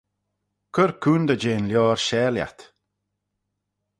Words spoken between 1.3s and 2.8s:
jeh'n lioar share lhiat.